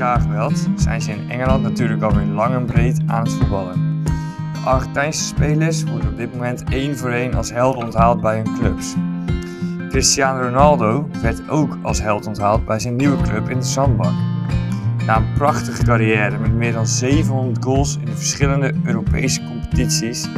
[0.00, 4.04] WK-geweld zijn ze in Engeland natuurlijk alweer lang en breed aan het voetballen.
[4.52, 8.54] De Argentijnse spelers worden op dit moment één voor één als held onthaald bij hun
[8.58, 8.94] clubs.
[9.88, 14.12] Cristiano Ronaldo werd ook als held onthaald bij zijn nieuwe club in de Zandbak.
[15.06, 20.28] Na een prachtige carrière met meer dan 700 goals in de verschillende Europese competities,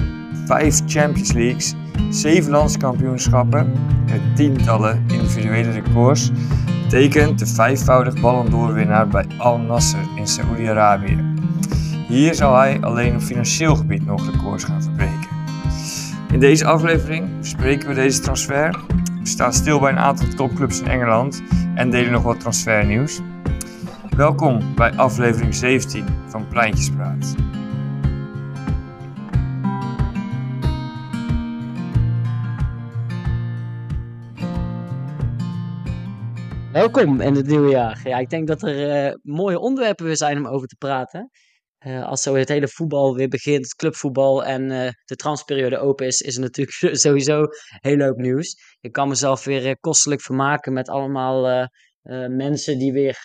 [0.47, 1.75] 5 Champions Leagues,
[2.11, 3.73] 7 landskampioenschappen
[4.07, 6.31] en tientallen individuele records,
[6.93, 11.35] tekent de vijfvoudig Ballon bij Al Nasser in Saoedi-Arabië.
[12.09, 15.29] Hier zal hij alleen op financieel gebied nog records gaan verbreken.
[16.33, 18.81] In deze aflevering bespreken we deze transfer,
[19.21, 21.43] we staan stil bij een aantal topclubs in Engeland
[21.75, 23.21] en delen nog wat transfernieuws.
[24.17, 27.35] Welkom bij aflevering 17 van Pleintjespraat.
[36.73, 38.01] Welkom in het nieuwe jaar.
[38.05, 41.31] Ja, ik denk dat er uh, mooie onderwerpen weer zijn om over te praten.
[41.87, 46.07] Uh, als zo het hele voetbal weer begint, het clubvoetbal en uh, de transperiode open
[46.07, 47.47] is, is er natuurlijk sowieso
[47.81, 48.57] heel leuk nieuws.
[48.81, 51.69] Ik kan mezelf weer kostelijk vermaken met allemaal
[52.29, 53.19] mensen die weer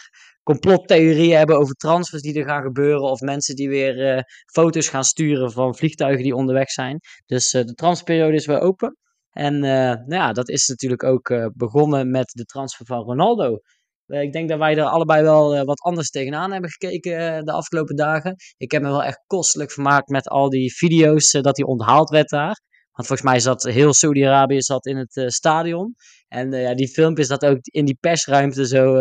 [0.43, 3.09] complottheorieën hebben over transfers die er gaan gebeuren.
[3.09, 4.23] Of mensen die weer
[4.53, 6.99] foto's gaan sturen van vliegtuigen die onderweg zijn.
[7.25, 8.97] Dus de transperiode is weer open.
[9.37, 13.59] En uh, nou ja, dat is natuurlijk ook uh, begonnen met de transfer van Ronaldo.
[14.07, 17.95] Uh, ik denk dat wij er allebei wel wat anders tegenaan hebben gekeken de afgelopen
[17.95, 18.35] dagen.
[18.57, 22.29] Ik heb me wel echt kostelijk vermaakt met al die video's dat hij onthaald werd
[22.29, 22.61] daar.
[22.91, 25.95] Want volgens mij zat heel Saudi-Arabië zat in het stadion.
[26.27, 28.93] En ja, die filmpjes dat ook in die persruimte zo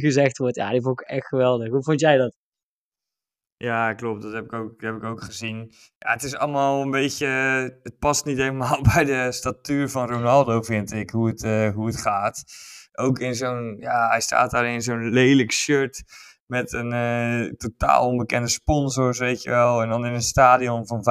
[0.00, 0.56] gezegd wordt.
[0.56, 1.68] Ja, die vond ik echt geweldig.
[1.68, 2.34] Hoe vond jij dat?
[3.62, 4.22] Ja, klopt.
[4.22, 5.72] Dat heb ik ook, heb ik ook gezien.
[5.98, 7.26] Ja, het is allemaal een beetje.
[7.82, 11.86] Het past niet helemaal bij de statuur van Ronaldo, vind ik, hoe het, uh, hoe
[11.86, 12.44] het gaat.
[12.92, 13.76] Ook in zo'n.
[13.80, 16.02] Ja, hij staat daar in zo'n lelijk shirt.
[16.46, 19.82] Met een uh, totaal onbekende sponsors, weet je wel.
[19.82, 21.04] En dan in een stadion van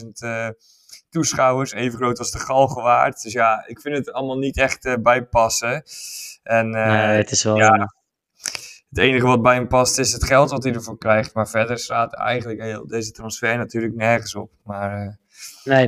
[0.00, 0.52] 25.000 uh, eh,
[1.08, 1.72] toeschouwers.
[1.72, 3.22] Even groot als de Galgenwaard.
[3.22, 5.82] Dus ja, ik vind het allemaal niet echt bijpassen.
[6.42, 7.56] En, nee, het is wel.
[7.56, 7.94] Ja,
[8.92, 11.34] het enige wat bij hem past is het geld wat hij ervoor krijgt.
[11.34, 14.50] Maar verder staat eigenlijk heel, deze transfer natuurlijk nergens op.
[14.64, 15.14] Maar, uh...
[15.64, 15.86] nee.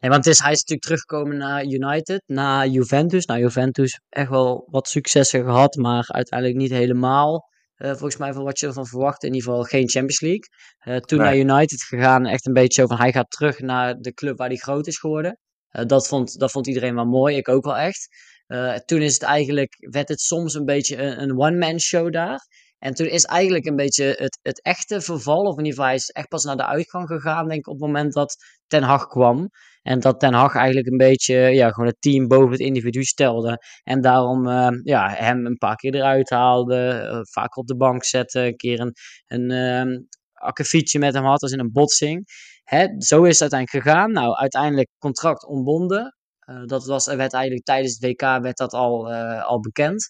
[0.00, 3.26] nee, want het is, hij is natuurlijk teruggekomen naar United, naar Juventus.
[3.26, 7.48] Nou, Juventus echt wel wat successen gehad, maar uiteindelijk niet helemaal.
[7.78, 9.22] Uh, volgens mij van wat je ervan verwacht.
[9.22, 10.48] In ieder geval geen Champions League.
[10.84, 14.12] Uh, toen naar United gegaan, echt een beetje zo van hij gaat terug naar de
[14.12, 15.38] club waar hij groot is geworden.
[15.86, 18.08] dat, vond, dat vond iedereen wel mooi, ik ook wel echt.
[18.48, 22.40] Uh, toen is het eigenlijk, werd het soms een beetje een, one-man show daar.
[22.78, 26.44] En toen is eigenlijk een beetje het, het echte verval, of in ieder echt pas
[26.44, 28.36] naar de uitgang gegaan, denk ik, op het moment dat
[28.66, 29.48] Ten Hag kwam.
[29.82, 33.58] En dat Ten Hag eigenlijk een beetje, ja, gewoon het team boven het individu stelde.
[33.82, 38.04] En daarom, uh, ja, hem een paar keer eruit haalde, uh, vaak op de bank
[38.04, 38.92] zette, een keer een,
[39.26, 39.98] een uh,
[40.32, 42.26] akkefietje met hem had, als in een botsing.
[42.64, 44.12] Hè, zo is het uiteindelijk gegaan.
[44.12, 46.17] Nou, uiteindelijk contract ontbonden.
[46.50, 50.08] Uh, dat was, werd eigenlijk tijdens het WK werd dat al, uh, al bekend.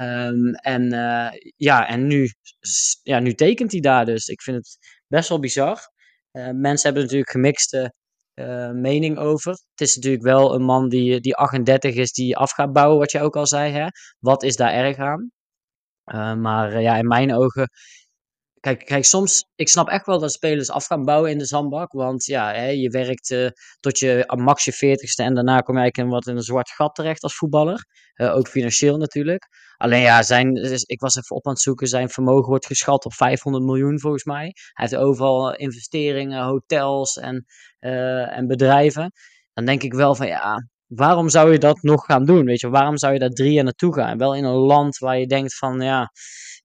[0.00, 2.28] Um, en, uh, ja, en nu,
[3.02, 4.26] ja, nu tekent hij daar dus.
[4.26, 5.78] Ik vind het best wel bizar.
[6.52, 7.92] mensen hebben natuurlijk gemixte
[8.72, 9.52] mening over.
[9.52, 13.12] Het is natuurlijk wel een man die, die 38 is, die af gaat bouwen, wat
[13.12, 13.72] je ook al zei.
[13.72, 13.86] Hè?
[14.18, 15.30] Wat is daar erg aan?
[16.40, 17.68] maar ja, in mijn ogen
[18.60, 21.92] Kijk, kijk, soms, ik snap echt wel dat spelers af gaan bouwen in de zandbak.
[21.92, 23.48] Want ja, hè, je werkt uh,
[23.80, 26.94] tot je max je veertigste en daarna kom je eigenlijk in wat een zwart gat
[26.94, 27.86] terecht als voetballer.
[28.14, 29.48] Uh, ook financieel natuurlijk.
[29.76, 30.54] Alleen ja, zijn,
[30.86, 34.24] ik was even op aan het zoeken, zijn vermogen wordt geschat op 500 miljoen volgens
[34.24, 34.52] mij.
[34.72, 37.44] Hij heeft overal investeringen, hotels en,
[37.78, 39.12] en bedrijven.
[39.52, 42.44] Dan denk ik wel van ja, waarom zou je dat nog gaan doen?
[42.44, 44.18] Weet je, waarom zou je daar drie jaar naartoe gaan?
[44.18, 46.10] Wel in een land waar je denkt van ja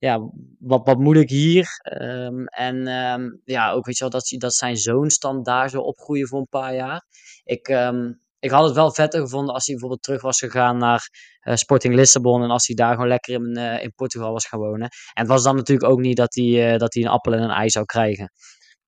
[0.04, 1.68] ja, wat, wat moet ik hier?
[2.02, 5.80] Um, en um, ja, ook weet je wel, dat, dat zijn zoons dan daar zo
[5.80, 7.06] opgroeien voor een paar jaar.
[7.44, 11.10] Ik, um, ik had het wel vetter gevonden als hij bijvoorbeeld terug was gegaan naar
[11.44, 12.44] uh, Sporting Lissabon.
[12.44, 14.88] En als hij daar gewoon lekker in, uh, in Portugal was gaan wonen.
[15.14, 17.42] En het was dan natuurlijk ook niet dat hij, uh, dat hij een appel en
[17.42, 18.32] een ei zou krijgen.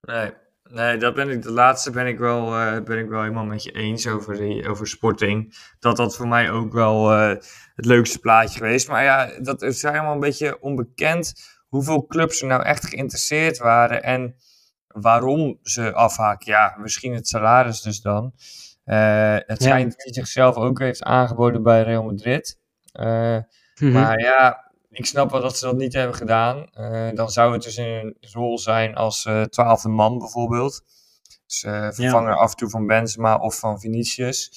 [0.02, 0.32] Nee,
[0.70, 3.64] Nee, dat ben ik, de laatste ben ik wel, uh, ben ik wel helemaal met
[3.64, 5.56] je eens over, die, over sporting.
[5.80, 7.30] Dat dat voor mij ook wel uh,
[7.76, 8.88] het leukste plaatje geweest.
[8.88, 11.34] Maar ja, dat is helemaal een beetje onbekend
[11.68, 14.36] hoeveel clubs er nou echt geïnteresseerd waren en
[14.88, 16.52] waarom ze afhaken.
[16.52, 18.34] Ja, misschien het salaris dus dan.
[18.86, 22.60] Uh, het schijnt dat hij zichzelf ook heeft aangeboden bij Real Madrid.
[22.94, 23.46] Mm
[23.76, 23.92] -hmm.
[23.92, 24.65] Maar ja,
[24.98, 26.68] ik snap wel dat ze dat niet hebben gedaan.
[26.80, 30.84] Uh, dan zou het dus een rol zijn als uh, twaalfde man bijvoorbeeld.
[31.46, 32.36] Dus uh, vervanger ja.
[32.36, 34.52] af en toe van Benzema of van Vinicius.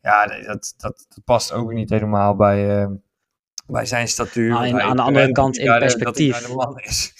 [0.00, 2.88] Ja, dat, dat, dat past ook niet helemaal bij,
[3.66, 4.50] bij zijn statuur.
[4.50, 6.32] En hij aan de andere kant in daar- perspectief.
[6.32, 7.12] daar de man is.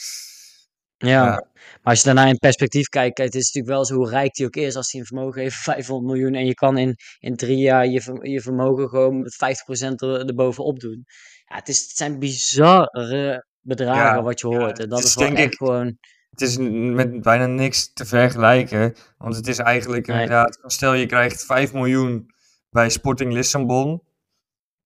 [0.96, 1.08] Ja.
[1.08, 1.46] Ja.
[1.82, 4.36] Maar als je daarna in perspectief kijkt, kijk, het is natuurlijk wel zo hoe rijk
[4.36, 4.76] hij ook is.
[4.76, 7.86] Als hij een vermogen heeft van 500 miljoen en je kan in, in drie jaar
[7.86, 11.04] je, je vermogen gewoon met 50% er, erbovenop doen.
[11.48, 14.78] Ja, het, is, het zijn bizarre bedragen Ja, wat je ja, hoort.
[14.78, 15.98] En dat is, is wel denk echt ik- gewoon...
[16.30, 16.56] Het is
[16.94, 18.94] met bijna niks te vergelijken.
[19.18, 20.16] Want het is eigenlijk Nee.
[20.20, 20.58] inderdaad...
[20.62, 22.26] Stel je krijgt 5 miljoen
[22.70, 24.02] bij Sporting Lissabon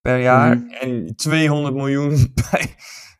[0.00, 0.56] per jaar.
[0.56, 0.70] Mhm.
[0.72, 2.74] En 200 miljoen bij,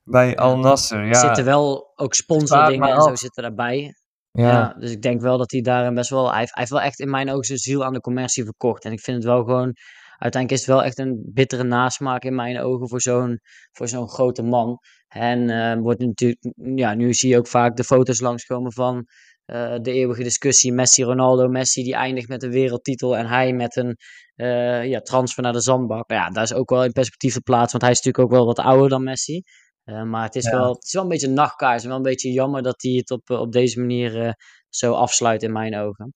[0.04, 0.98] bij Al Nasser.
[0.98, 3.94] Er Ja, zitten wel ook sponsordingen en zo zitten daarbij.
[4.30, 4.48] ja.
[4.50, 4.74] Ja.
[4.78, 6.30] dus ik denk wel dat hij daarin best wel.
[6.30, 8.84] Hij heeft, hij heeft wel echt in mijn ogen zijn ziel aan de commercie verkocht.
[8.84, 9.72] En ik vind het wel gewoon.
[10.22, 13.40] Uiteindelijk is het wel echt een bittere nasmaak in mijn ogen voor zo'n,
[13.72, 14.78] voor zo'n grote man.
[15.08, 19.06] En eh, wordt natuurlijk, ja, nu zie je ook vaak de foto's langskomen van
[19.44, 23.76] eh, de eeuwige discussie Messi, Ronaldo, Messi die eindigt met een wereldtitel en hij met
[23.76, 23.96] een
[24.34, 26.08] eh, ja, transfer naar de zandbak.
[26.08, 28.38] Maar ja, daar is ook wel in perspectief te plaatsen, want hij is natuurlijk ook
[28.38, 29.42] wel wat ouder dan Messi.
[29.84, 30.50] Eh, maar het is, Ja.
[30.50, 32.92] wel, het is wel een beetje een nachtkaars en wel een beetje jammer dat hij
[32.92, 34.36] het op, op deze manier
[34.68, 36.14] zo afsluit in mijn ogen.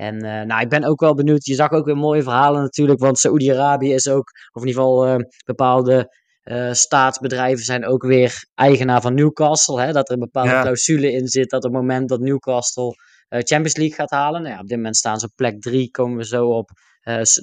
[0.00, 1.44] En eh, nou, ik ben ook wel benieuwd.
[1.46, 3.00] Je zag ook weer mooie verhalen natuurlijk.
[3.00, 8.46] Want Saoedi-Arabië is ook, of in ieder geval eh, bepaalde eh, staatsbedrijven zijn ook weer
[8.54, 9.80] eigenaar van Newcastle.
[9.80, 9.92] Hè?
[9.92, 10.62] Dat er een bepaalde Ja.
[10.62, 12.94] clausule in zit dat op het moment dat Newcastle
[13.28, 14.42] Champions League gaat halen.
[14.42, 16.70] Nou ja, op dit moment staan ze op plek 3, komen we zo op.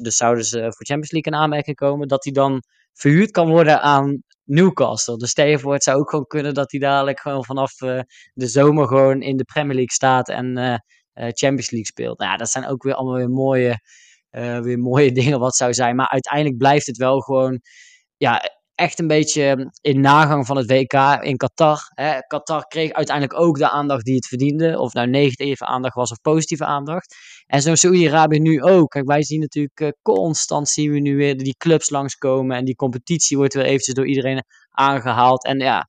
[0.01, 2.07] Dus zouden ze voor Champions League in aanmerking komen.
[2.07, 2.63] Dat die dan
[2.93, 5.17] verhuurd kan worden aan Newcastle.
[5.17, 7.75] Dus stel je voor, het zou ook gewoon kunnen dat hij dadelijk gewoon vanaf
[8.33, 10.81] de zomer gewoon in de Premier League staat en
[11.15, 12.19] Champions League speelt.
[12.19, 13.79] Nou ja, dat zijn ook weer allemaal weer mooie,
[14.29, 15.95] eh, weer mooie dingen wat zou zijn.
[15.95, 17.61] Maar uiteindelijk blijft het wel gewoon,
[18.17, 18.41] ja,
[18.75, 21.79] echt een beetje in nagang van het WK in Qatar.
[21.93, 22.19] Hè.
[22.27, 24.79] Qatar kreeg uiteindelijk ook de aandacht die het verdiende.
[24.79, 27.15] Of nou negatieve aandacht was of positieve aandacht.
[27.45, 28.89] En zo Saoedi-Arabië nu ook.
[28.89, 32.57] Kijk, wij zien natuurlijk eh, constant zien we nu weer die clubs langskomen.
[32.57, 35.45] En die competitie wordt weer eventjes door iedereen aangehaald.
[35.45, 35.87] En ja,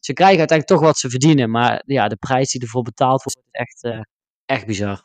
[0.00, 1.50] ze krijgen uiteindelijk toch wat ze verdienen.
[1.50, 4.00] Maar ja, de prijs die ervoor betaald wordt, is echt, eh,
[4.46, 5.04] echt bizar.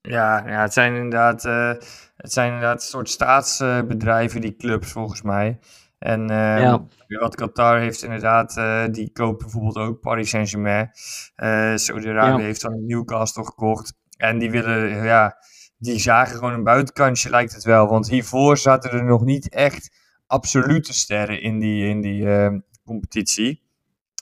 [0.00, 1.72] Ja, ja, het zijn inderdaad, eh,
[2.16, 5.58] het zijn inderdaad een soort staatsbedrijven, die clubs volgens mij.
[5.98, 6.84] En ehm, Ja.
[7.06, 10.90] wat Qatar heeft inderdaad, eh, die koopt bijvoorbeeld ook Paris Saint-Germain.
[11.36, 12.46] Eh Saudi-Arabië Ja.
[12.46, 13.94] heeft dan Newcastle gekocht.
[14.16, 15.36] En die willen, ja,
[15.78, 17.86] die zagen gewoon een buitenkantje lijkt het wel.
[17.88, 19.96] Want hiervoor zaten er nog niet echt
[20.26, 23.62] absolute sterren in die, in die ehm, competitie.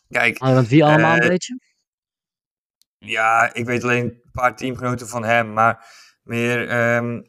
[0.09, 1.59] Kijk, want wie allemaal een beetje?
[2.99, 5.87] Ja, ik weet alleen een paar teamgenoten van hem, maar
[6.23, 7.21] meer, ehm,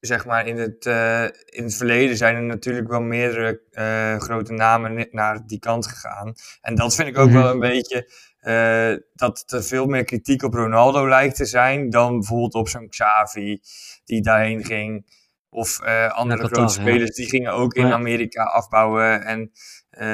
[0.00, 4.52] zeg maar, in het, eh, in het verleden zijn er natuurlijk wel meerdere eh, grote
[4.52, 6.34] namen naar die kant gegaan.
[6.60, 7.36] En dat vind ik ook Mhm.
[7.38, 12.18] wel een beetje, eh, dat er veel meer kritiek op Ronaldo lijkt te zijn dan
[12.18, 13.60] bijvoorbeeld op zo'n Xavi
[14.04, 15.20] die daarheen ging.
[15.48, 17.92] Of andere grote spelers, die gingen ook in.
[17.92, 19.22] Amerika afbouwen.
[19.24, 19.52] En,
[19.92, 20.06] eh,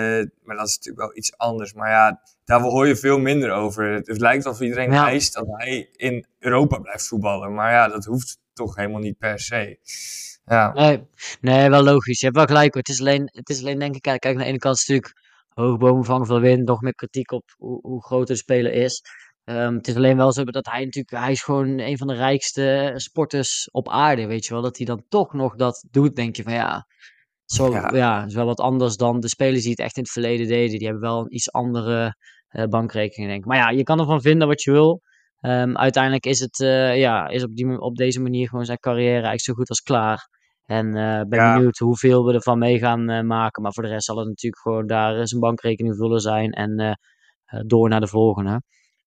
[0.42, 1.72] maar dat is natuurlijk wel iets anders.
[1.72, 3.92] Maar ja, daar hoor je veel minder over.
[3.92, 5.06] Het, lijkt alsof iedereen Ja.
[5.06, 7.54] eist dat hij in Europa blijft voetballen.
[7.54, 9.78] Maar ja, dat hoeft toch helemaal niet per se.
[10.44, 11.06] Ja, Nee,
[11.40, 12.19] nee, wel logisch.
[12.19, 12.72] Je hebt wel gelijk.
[12.75, 12.82] hoor.
[12.82, 14.86] Het is alleen, het is alleen denk ik, kijk, kijk, aan de ene kant is
[14.86, 18.73] natuurlijk hoge bomen vangen veel wind, nog meer kritiek op hoe, hoe groot de speler
[18.73, 19.02] is.
[19.44, 22.14] Ehm, het is alleen wel zo dat hij natuurlijk, hij is gewoon een van de
[22.14, 24.62] rijkste sporters op aarde, weet je wel.
[24.62, 26.87] Dat hij dan toch nog dat doet, denk je van ja,
[27.52, 27.90] zo, Ja.
[27.95, 28.25] ja.
[28.25, 30.78] is wel wat anders dan de spelers die het echt in het verleden deden.
[30.78, 32.17] Die hebben wel een iets andere
[32.49, 33.47] eh, bankrekening, denk ik.
[33.49, 35.00] Maar ja, je kan ervan vinden wat je wil.
[35.40, 39.11] Ehm, uiteindelijk is het, eh, ja, is op, die, op deze manier gewoon zijn carrière
[39.12, 40.28] eigenlijk zo goed als klaar.
[40.64, 41.55] En eh ben Ja.
[41.55, 43.62] benieuwd hoeveel we ervan mee gaan maken.
[43.62, 46.50] Maar voor de rest zal het natuurlijk gewoon daar zijn bankrekening vullen zijn.
[46.52, 46.99] En
[47.67, 48.62] door naar de volgende.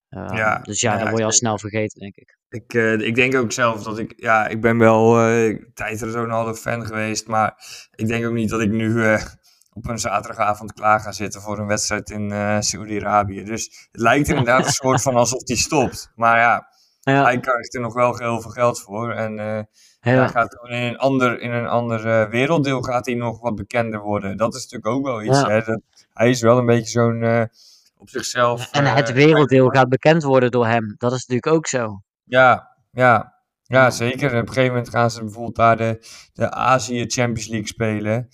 [0.09, 2.37] Ehm, Ja, dus ja, dan word je al snel vergeten, denk ik.
[2.51, 4.13] Ik, eh, ik denk ook zelf dat ik...
[4.15, 7.27] Ja, ik ben wel eh tijd Ronaldo-fan geweest.
[7.27, 7.55] Maar
[7.95, 9.23] ik denk ook niet dat ik nu eh,
[9.73, 12.29] op een zaterdagavond klaar ga zitten voor een wedstrijd in
[12.63, 13.43] Saoedi-Arabië.
[13.43, 16.11] Dus het lijkt inderdaad een soort van alsof hij stopt.
[16.15, 16.67] Maar ja,
[17.01, 19.11] Ja, hij krijgt er nog wel heel veel geld voor.
[19.11, 19.65] En ja.
[19.99, 24.37] hij gaat in een ander, in een ander werelddeel gaat hij nog wat bekender worden.
[24.37, 25.41] Dat is natuurlijk ook wel iets.
[25.41, 25.49] Ja.
[25.49, 25.61] Hè?
[25.61, 25.81] Dat,
[26.13, 27.49] hij is wel een beetje zo'n
[27.97, 28.71] op zichzelf.
[28.71, 30.95] En het werelddeel gaat bekend worden door hem.
[30.97, 32.01] Dat is natuurlijk ook zo.
[32.23, 33.39] Ja, ja.
[33.63, 34.29] Ja, zeker.
[34.31, 38.27] Op een gegeven moment gaan ze bijvoorbeeld daar de, de Azië Champions League spelen.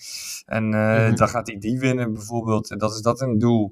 [0.45, 1.15] En eh, Mhm.
[1.15, 2.71] dan gaat hij die winnen bijvoorbeeld.
[2.71, 3.71] En dat is dat een doel.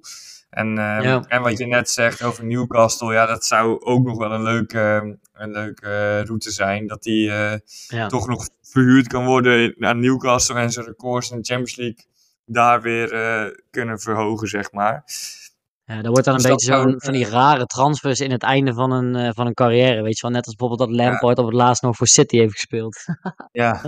[0.49, 1.23] En, ehm, Ja.
[1.27, 5.17] en wat je net zegt over Newcastle, ja, dat zou ook nog wel een leuke,
[5.33, 6.87] een leuke eh, route zijn.
[6.87, 8.07] Dat die eh, Ja.
[8.07, 12.05] toch nog verhuurd kan worden naar Newcastle en zijn records in de Champions League
[12.45, 13.09] daar weer
[13.69, 15.03] kunnen verhogen, zeg maar.
[15.85, 18.73] Ja, dat wordt dan een Dus beetje zo'n van die rare transfers in het einde
[18.73, 20.01] van een, eh, van een carrière.
[20.01, 22.53] Weet je wel, net als bijvoorbeeld dat Lampard op het laatst nog voor City heeft
[22.53, 22.95] gespeeld.
[23.51, 23.79] Ja.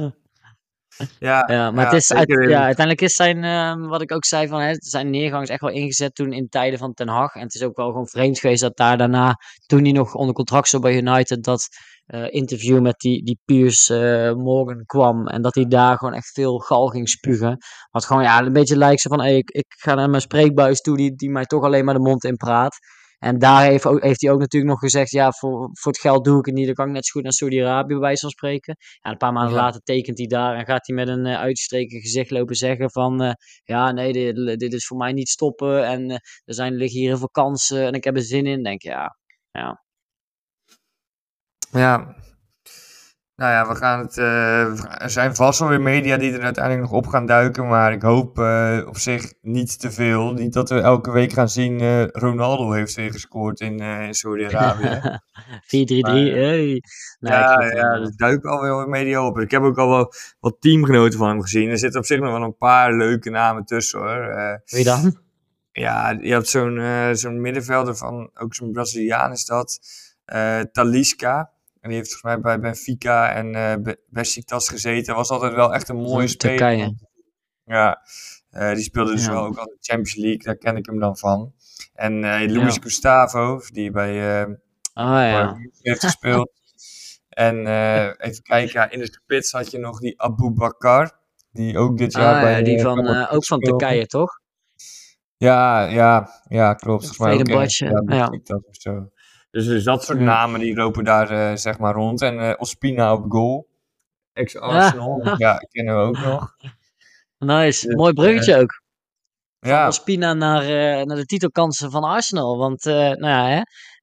[1.20, 4.26] Ja, Ja, maar ja, het is uit- ja, uiteindelijk is zijn, ehm, wat ik ook
[4.26, 7.34] zei, van, hè, zijn neergang is echt wel ingezet toen in tijden van Ten Hag.
[7.36, 9.36] En het is ook wel gewoon vreemd geweest dat daar daarna,
[9.66, 13.90] toen hij nog onder contract zat bij United, dat eh, interview met die, die Piers
[13.90, 15.28] eh, Morgan kwam.
[15.28, 17.58] En dat hij daar gewoon echt veel gal ging spugen.
[17.92, 20.82] Wat gewoon ja, een beetje lijkt zo van, hey, ik, ik ga naar mijn spreekbuis
[20.82, 22.78] toe, die, die mij toch alleen maar de mond in praat.
[23.20, 26.26] En daar heeft, ook, heeft hij ook natuurlijk nog gezegd, ja, voor, voor het geld
[26.26, 26.66] doe ik het niet.
[26.66, 28.76] Dan kan ik net zo goed naar Saudi-Arabië bij wijze van spreken.
[29.02, 29.62] Ja, een paar maanden Ja.
[29.62, 33.24] later tekent hij daar en gaat hij met een uh, uitgestreken gezicht lopen zeggen van...
[33.24, 33.32] Uh,
[33.64, 37.10] ja, nee, dit, dit, is voor mij niet stoppen en uh, er zijn, liggen hier
[37.10, 38.64] heel veel kansen en ik heb er zin in.
[38.64, 39.18] denk je, ja,
[39.52, 39.86] ja.
[41.72, 42.16] Ja.
[43.38, 44.18] Nou ja, we gaan het.
[44.18, 47.68] Uh, er zijn vast wel weer media die er uiteindelijk nog op gaan duiken.
[47.68, 50.34] Maar ik hoop uh, op zich niet te veel.
[50.34, 51.82] Niet dat we elke week gaan zien.
[51.82, 55.02] Uh, Ronaldo heeft weer gescoord in, in Saudi-Arabië.
[55.66, 55.70] 4-3-3.
[55.70, 56.82] Hey.
[57.20, 59.40] Nee, ja, ja, er duiken alweer weer media op.
[59.40, 61.70] Ik heb ook al wel wat teamgenoten van hem gezien.
[61.70, 64.62] Er zitten op zich nog wel een paar leuke namen tussen hoor.
[64.66, 65.18] Wie dan?
[65.72, 66.82] Ja, je hebt zo'n
[67.14, 68.30] zo'n middenvelder van.
[68.34, 69.80] Ook zo'n Braziliaan is dat.
[70.72, 71.56] Talisca.
[71.88, 73.56] En die heeft volgens mij bij Benfica en
[73.88, 75.16] uh, Besiktas gezeten.
[75.16, 76.58] Was altijd wel echt een mooie speler.
[76.58, 76.96] Turkije.
[77.66, 78.02] Ja,
[78.52, 79.32] uh, die speelde dus ja.
[79.32, 80.44] wel ook al de Champions League.
[80.44, 81.54] Daar ken ik hem dan van.
[81.94, 82.82] En uh, Luis ja.
[82.82, 84.54] Gustavo, die bij oh,
[84.94, 85.58] ja.
[85.82, 86.52] heeft gespeeld.
[87.30, 87.58] en
[88.18, 91.20] even kijken, in de spits had je nog die Abu Bakar.
[91.52, 92.58] Die ook dit jaar oh, bij...
[92.58, 94.40] Ja, die van, ook van Turkije, toch?
[95.38, 97.02] Ja, ja, ja, klopt.
[97.02, 98.40] Volgens mij ook ja, ja.
[98.44, 99.10] dat of zo.
[99.58, 102.22] Dus, dus dat soort namen die lopen daar uh, zeg maar rond.
[102.22, 103.68] En uh, Ospina op goal.
[104.34, 105.22] Ex-Arsenal.
[105.24, 105.36] Ja.
[105.38, 106.56] ja, kennen we ook nog.
[107.38, 107.88] Nice.
[107.88, 108.82] Dus, Mooi bruggetje uh, ook.
[109.60, 109.88] Van ja.
[109.88, 110.64] Ospina naar,
[111.06, 112.58] naar de titelkansen van Arsenal.
[112.58, 113.48] Want nou ja,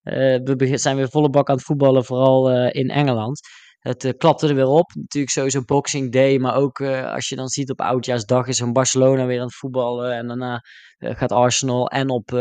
[0.03, 3.41] hè, we zijn weer volle bak aan het voetballen, vooral in Engeland.
[3.85, 4.91] Het uh, klapte er weer op.
[4.95, 6.39] Natuurlijk sowieso Boxing Day.
[6.39, 9.55] Maar ook uh, als je dan ziet op Oudjaarsdag is een Barcelona weer aan het
[9.55, 10.13] voetballen.
[10.13, 10.61] En daarna
[10.99, 12.33] uh, gaat Arsenal en op,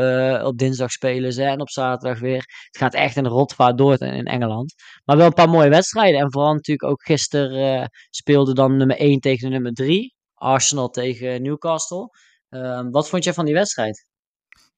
[0.43, 1.43] op dinsdag spelen ze.
[1.43, 2.43] En op zaterdag weer.
[2.71, 4.73] Het gaat echt een rotvaart door in, in Engeland.
[5.03, 6.19] Maar wel een paar mooie wedstrijden.
[6.19, 10.15] En vooral natuurlijk ook gisteren speelde dan nummer 1 tegen nummer 3.
[10.33, 12.09] Arsenal tegen Newcastle.
[12.49, 14.12] Ehm, wat vond jij van die wedstrijd?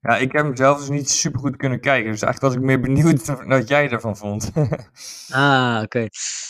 [0.05, 2.11] Ja, ik heb hem zelf dus niet super goed kunnen kijken.
[2.11, 4.51] Dus eigenlijk was ik meer benieuwd wat jij ervan vond.
[5.29, 6.07] ah, oké.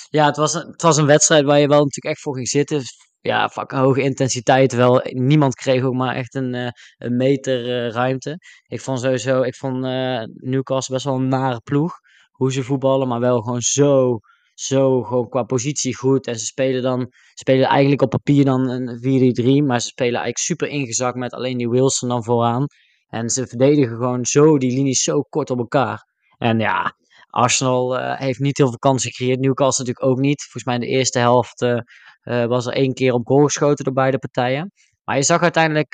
[0.09, 2.47] Ja, het was, een, het was een wedstrijd waar je wel natuurlijk echt voor ging
[2.47, 2.81] zitten.
[3.21, 4.74] Ja, een hoge intensiteit.
[4.74, 8.38] Wel, niemand kreeg ook maar echt een, uh, een meter uh, ruimte.
[8.67, 11.93] Ik vond sowieso, ik vond uh, Newcastle best wel een nare ploeg.
[12.31, 14.19] Hoe ze voetballen, maar wel gewoon zo,
[14.53, 16.27] zo gewoon qua positie goed.
[16.27, 20.38] En ze spelen dan, spelen eigenlijk op papier dan een 4-3, maar ze spelen eigenlijk
[20.38, 22.67] super ingezakt met alleen die Wilson dan vooraan.
[23.15, 26.05] En ze verdedigen gewoon zo die linies zo kort op elkaar.
[26.38, 26.95] En ja,
[27.29, 29.39] Arsenal uh, heeft niet heel veel kansen gecreëerd.
[29.39, 30.41] Newcastle natuurlijk ook niet.
[30.41, 31.77] Volgens mij in de eerste helft uh,
[32.24, 34.72] uh, was er één keer op goal geschoten door beide partijen.
[35.03, 35.93] Maar je zag uiteindelijk,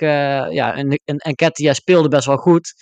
[0.53, 2.73] ja, een, een speelde best wel goed.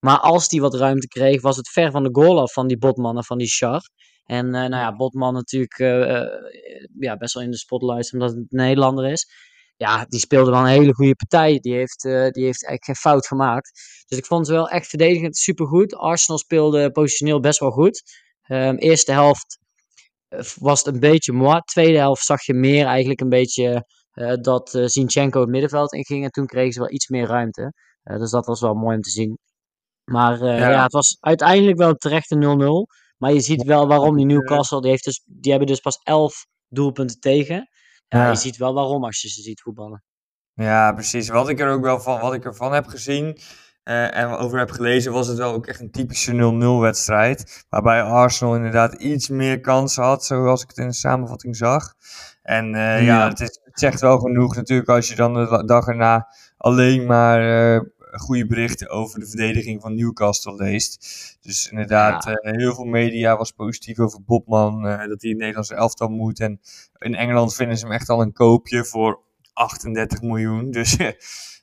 [0.00, 2.78] Maar als die wat ruimte kreeg, was het ver van de goal af van die
[2.78, 3.80] Botman en van die Char.
[4.24, 5.78] En nou ja, Botman natuurlijk
[6.98, 9.26] ja, best wel in de spotlight, omdat het een Nederlander is
[9.78, 11.58] ja, die speelde wel een hele goede partij.
[11.58, 13.70] Die heeft, uh, die heeft eigenlijk geen fout gemaakt.
[14.06, 15.94] Dus ik vond ze wel echt verdedigend supergoed.
[15.94, 18.02] Arsenal speelde positioneel best wel goed.
[18.48, 19.58] Um, eerste helft
[20.54, 21.60] was het een beetje mooi.
[21.60, 26.24] Tweede helft zag je meer eigenlijk een beetje uh, dat uh, Zinchenko het middenveld inging.
[26.24, 27.72] En toen kregen ze wel iets meer ruimte.
[28.02, 29.38] dus dat was wel mooi om te zien.
[30.04, 30.70] Maar ja.
[30.70, 30.82] ja.
[30.82, 32.66] het was uiteindelijk wel terecht een 0-0.
[33.16, 36.46] Maar je ziet wel waarom die Newcastle, die, heeft dus, die hebben dus pas 11
[36.68, 37.68] doelpunten tegen.
[38.08, 40.02] Ja, je ziet wel waarom als je ze ziet voetballen.
[40.54, 41.28] Ja, precies.
[41.28, 43.38] Wat ik er ook wel van, wat ik ervan heb gezien
[43.84, 47.66] uh, en over heb gelezen, was het wel ook echt een typische 0-0 wedstrijd.
[47.68, 51.94] Waarbij Arsenal inderdaad iets meer kansen had, zoals ik het in de samenvatting zag.
[52.42, 52.96] En uh, ja.
[52.98, 57.06] ja, het, is, het zegt wel genoeg natuurlijk als je dan de dag erna alleen
[57.06, 61.06] maar uh, goede berichten over de verdediging van Newcastle leest.
[61.40, 62.30] Dus inderdaad, ja.
[62.42, 66.40] uh, heel veel media was positief over Bobman, uh, dat hij in Nederlandse elftal moet.
[66.40, 66.60] En
[66.98, 69.22] in Engeland vinden ze hem echt al een koopje voor
[69.52, 70.70] 38 miljoen.
[70.78, 70.96] Dus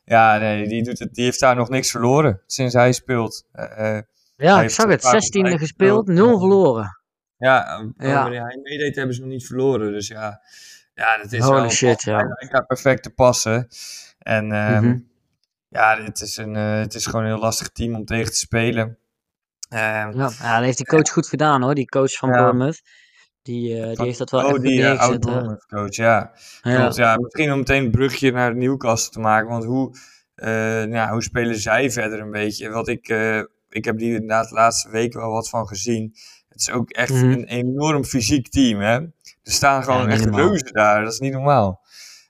[0.05, 3.47] ja, nee, die, doet het, die heeft daar nog niks verloren sinds hij speelt.
[4.35, 5.03] Ja, ik zag het.
[5.03, 6.99] 16e gespeeld, 0 verloren.
[7.37, 8.21] Ja, ja.
[8.21, 9.91] wanneer hij meedeed hebben ze nog niet verloren.
[9.91, 10.41] Dus ja,
[10.93, 12.25] ja dat is Holy wel shit, ja.
[12.27, 13.67] Hij perfect te passen.
[14.19, 15.13] En um, mm -hmm.
[15.75, 18.37] Ja, het is, een, uh, het is gewoon een heel lastig team om tegen te
[18.37, 18.85] spelen.
[18.85, 18.97] Um,
[19.69, 22.35] ja, ja, dat heeft die coach goed gedaan hoor, die coach van ja.
[22.35, 22.81] Bournemouth.
[23.41, 25.25] Die, uh, die heeft dat wel oh, echt die uh, oud
[25.67, 26.31] coach, ja.
[26.61, 26.75] ja.
[26.75, 27.17] Klopt, ja.
[27.17, 29.49] Misschien om meteen een brugje naar Newcastle te maken.
[29.49, 29.97] Want hoe,
[30.35, 32.69] uh, ja, hoe spelen zij verder een beetje?
[32.69, 33.09] Wat ik,
[33.69, 36.15] ik heb die inderdaad de laatste weken wel wat van gezien.
[36.49, 37.31] Het is ook echt Mhm.
[37.31, 38.93] een enorm fysiek team, hè.
[39.43, 41.03] Er staan gewoon echt reuzen daar.
[41.03, 41.84] Dat is niet normaal.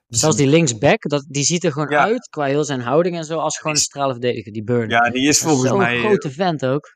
[0.08, 2.04] Dus Zelfs die linksback, dat, die ziet er gewoon Ja.
[2.04, 4.90] uit qua heel zijn houding en zo als gewoon een Is- stralen verdediger, die Burn.
[4.90, 6.00] Ja, die is volgens mij...
[6.00, 6.96] grote vent ook.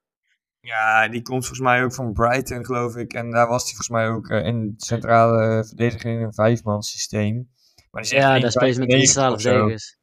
[0.62, 3.13] Ja, die komt volgens mij ook van Brighton, geloof ik.
[3.13, 7.50] En daar was hij volgens mij ook eh, in centrale verdediger in een vijfman systeem.
[7.92, 9.50] Maar die is echt Ja, daar spelen ze met drie 1,95 stralen of zo.
[9.50, 9.98] verdedigers.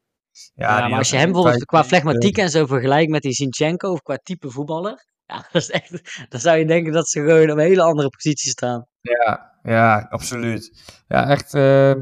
[0.55, 1.89] Ja, Ja, maar als je hem bijvoorbeeld qua 1,95.
[1.89, 6.27] flegmatiek en zo vergelijkt met die Zinchenko of qua type voetballer, ja, dat is echt,
[6.29, 8.87] dan zou je denken dat ze gewoon op een hele andere positie staan.
[9.01, 10.83] Ja, ja, absoluut.
[11.09, 11.55] Ja, echt.
[11.55, 11.95] eh,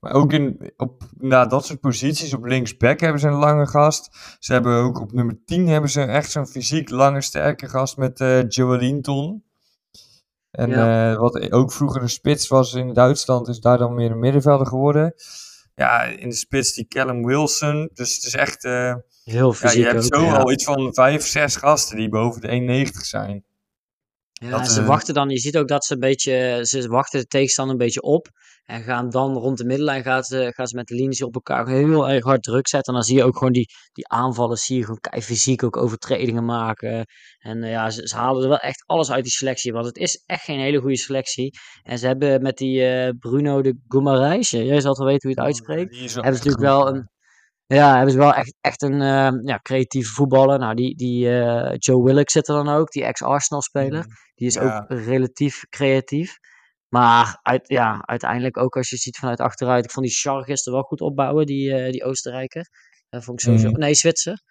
[0.00, 4.16] maar ook in, op nou, dat soort posities, op linksback hebben ze een lange gast.
[4.38, 8.20] Ze hebben ook op nummer 10 hebben ze echt zo'n fysiek lange, sterke gast met
[8.20, 9.42] eh Joelinton.
[10.50, 11.12] En Ja.
[11.12, 14.66] eh, wat ook vroeger een spits was in Duitsland, is daar dan meer een middenvelder
[14.66, 15.14] geworden.
[15.74, 17.90] Ja, in de spits die Callum Wilson.
[17.94, 18.64] Dus het is echt.
[18.64, 20.14] eh, Heel ja, fysiek je hebt ook.
[20.14, 20.36] zo ja.
[20.36, 23.44] al iets van vijf, zes gasten die boven de 1,90 zijn.
[24.38, 27.26] Ja, Dat, ze wachten dan, je ziet ook dat ze een beetje, ze wachten de
[27.26, 28.28] tegenstander een beetje op.
[28.64, 31.68] En gaan dan rond de middenlijn, gaan ze, gaan ze met de linies op elkaar
[31.68, 32.92] heel erg hard druk zetten.
[32.92, 35.76] En dan zie je ook gewoon die, die aanvallen, zie je gewoon kei fysiek ook
[35.76, 37.06] overtredingen maken.
[37.38, 39.72] En eh, ja, ze, ze halen er wel echt alles uit die selectie.
[39.72, 41.58] Want het is echt geen hele goede selectie.
[41.82, 45.28] En ze hebben met die eh, Bruno de Guimaraes, eh, jij zal het wel weten
[45.28, 45.94] hoe je het uitspreekt.
[45.94, 47.08] Hebben ze natuurlijk wel een,
[47.74, 50.58] ja, hebben ze wel echt, echt een eh, ja, creatieve voetballer.
[50.58, 54.04] Nou, die, die eh, Joe Willock zit er dan ook, die ex-Arsenal speler.
[54.34, 54.62] Die is Ja.
[54.62, 56.36] ook relatief creatief.
[56.88, 59.84] Maar uit, ja, uiteindelijk ook als je ziet vanuit achteruit.
[59.84, 62.66] Ik vond die Char gisteren wel goed opbouwen, die, eh, die Oostenrijker.
[63.10, 63.68] Vond ik sowieso.
[63.70, 63.78] Mhm.
[63.78, 64.42] Nee, Zwitser.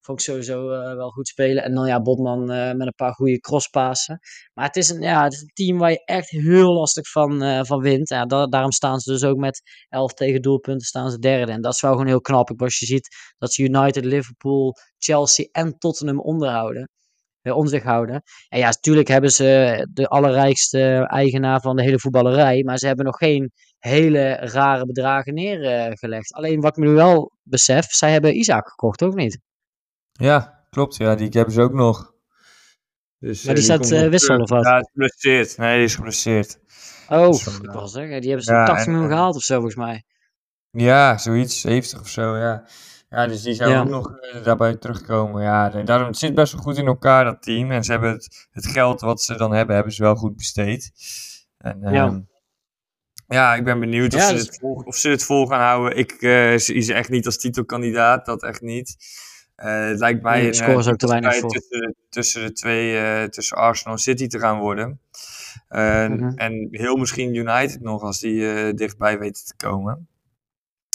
[0.00, 1.62] Vond ik sowieso eh, wel goed spelen.
[1.62, 4.18] En dan ja, Botman eh, met een paar goede crosspassen.
[4.54, 7.42] Maar het is een, ja, het is een team waar je echt heel lastig van,
[7.42, 8.08] eh, van wint.
[8.08, 11.52] Ja, da- daarom staan ze dus ook met 11 tegen doelpunten staan ze derde.
[11.52, 12.62] En dat is wel gewoon heel knap.
[12.62, 16.88] Als je ziet dat ze United, Liverpool, Chelsea en Tottenham onderhouden.
[17.42, 18.22] om zich houden.
[18.48, 22.62] En ja, natuurlijk hebben ze de allerrijkste eigenaar van de hele voetballerij.
[22.62, 26.32] Maar ze hebben nog geen hele rare bedragen neergelegd.
[26.34, 29.38] Alleen wat ik me nu wel besef, zij hebben Isaac gekocht, ook niet?
[30.20, 30.96] Ja, klopt.
[30.96, 32.14] Ja, die hebben ze ook nog.
[33.18, 34.64] Dus, Maar eh, die staat, eh, wissel of wat?
[34.64, 35.56] Ja, is geblesseerd.
[35.56, 36.58] Nee, die is geblesseerd.
[37.08, 39.16] Oh, is van, ik eh, wil zeggen, die hebben ze ja, 80 en, miljoen eh,
[39.16, 40.04] gehaald of zo, volgens mij.
[40.70, 41.60] Ja, zoiets.
[41.60, 42.64] 70 of zo, ja.
[43.08, 43.80] Ja, dus die zou Ja.
[43.80, 44.12] ook nog
[44.44, 45.42] daarbij terugkomen.
[45.42, 47.70] Ja, daarom, het zit best wel goed in elkaar, dat team.
[47.70, 50.92] En ze hebben het, het geld wat ze dan hebben, hebben ze wel goed besteed.
[51.58, 51.90] En, Ja.
[51.90, 52.22] ja.
[53.26, 55.98] ja, ik ben benieuwd of, Ja, ze dit vol, of ze het vol gaan houden.
[55.98, 58.96] Ik eh, zie ze echt niet als titelkandidaat, dat echt niet.
[59.60, 61.50] Eh, het lijkt mij een eh, ze ook te weinig voor.
[61.50, 65.00] tussen, tussen de twee, eh, tussen Arsenal en City te gaan worden.
[65.68, 66.36] En- Mhm.
[66.38, 70.08] En heel misschien United nog, als die dichtbij weten te komen.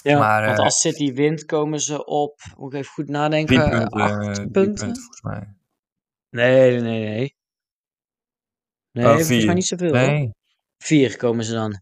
[0.04, 3.70] Ja, maar, want als City wint, komen ze op, moet ik even goed nadenken, Drie
[3.70, 4.52] punten, acht punten?
[4.52, 5.54] punten volgens mij.
[6.30, 7.36] Nee, nee, nee,
[8.92, 9.06] nee.
[9.06, 9.88] Oh, volgens mij niet zoveel.
[9.96, 10.08] hoor.
[10.08, 10.32] Nee,
[10.78, 11.82] Vier komen ze dan.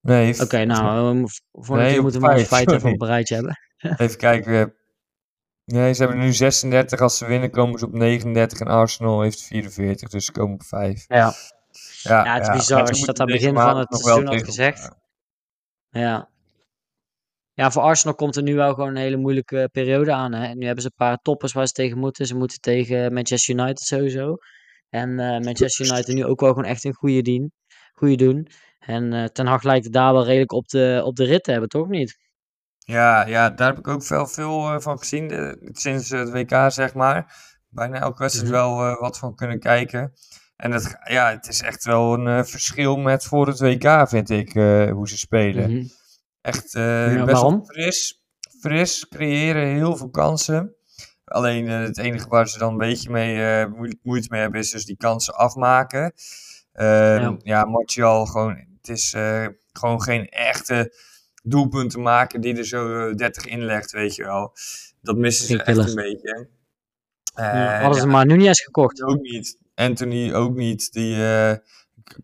[0.00, 0.40] nee.
[0.42, 3.58] Oké, nou, we Nee, moeten we vijf, feiten even op een rijtje hebben.
[3.96, 4.74] Even kijken.
[5.64, 7.00] Nee, ze hebben nu 36.
[7.00, 10.08] Als ze winnen komen ze op 39 en Arsenal heeft 44.
[10.08, 11.04] Dus ze komen op 5.
[11.08, 11.34] Ja,
[12.02, 14.44] Ja, Ja, het is bizar als je dat aan het begin van het seizoen had
[14.44, 14.90] gezegd.
[15.90, 16.32] ja.
[17.54, 20.32] Ja, voor Arsenal komt er nu wel gewoon een hele moeilijke periode aan.
[20.32, 20.46] Hè?
[20.46, 22.26] En nu hebben ze een paar toppers waar ze tegen moeten.
[22.26, 24.36] Ze moeten tegen Manchester United sowieso.
[24.88, 27.52] En eh, Manchester United nu ook wel gewoon echt een goede, dien,
[27.92, 28.48] goede doen.
[28.78, 31.50] En eh, Ten Hag lijkt het daar wel redelijk op de, op de rit te
[31.50, 32.18] hebben, toch niet?
[32.84, 35.28] Ja, ja, daar heb ik ook veel, veel eh, van gezien.
[35.28, 37.36] de- sinds het WK, zeg maar.
[37.68, 38.60] Bijna elke wedstrijd Mhm.
[38.60, 40.12] wel eh, wat van kunnen kijken.
[40.56, 44.30] En het, ja, het is echt wel een eh, verschil met voor het WK, vind
[44.30, 45.70] ik, eh, hoe ze spelen.
[45.70, 45.84] Mhm.
[46.40, 48.22] Echt eh, Ja, best wel fris.
[48.60, 50.74] Fris, creëren heel veel kansen.
[51.24, 54.60] Alleen eh, het enige waar ze dan een beetje mee, eh, moe- moeite mee hebben
[54.60, 56.12] is dus die kansen afmaken.
[56.72, 57.36] Ehm, Ja.
[57.42, 60.94] ja, Martial, gewoon, het is eh, gewoon geen echte
[61.48, 64.52] doelpunten maken die er zo eh, 30 inlegt, weet je wel.
[65.02, 66.48] Dat missen ze echt een beetje.
[67.34, 69.02] Ja, Eh, hadden ze ja, maar Nunez gekocht.
[69.02, 69.58] ook niet.
[69.74, 70.92] Anthony ook niet.
[70.92, 71.54] Die, eh,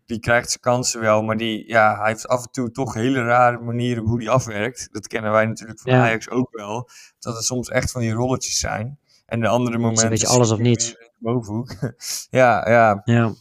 [0.05, 3.23] die krijgt zijn kansen wel, maar die, ja, hij heeft af en toe toch hele
[3.23, 4.89] rare manieren hoe hij afwerkt.
[4.91, 6.01] Dat kennen wij natuurlijk van Ja.
[6.03, 6.89] Ajax ook wel.
[7.19, 8.99] Dat het soms echt van die rolletjes zijn.
[9.25, 10.09] En de andere momenten...
[10.09, 10.95] beetje alles of niets.
[11.17, 11.75] bovenhoek.
[12.29, 13.01] ja, ja.
[13.05, 13.33] Ja.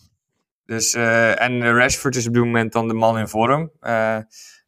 [0.67, 3.71] Dus, eh, en eh, Rashford is op dit moment dan de man in vorm.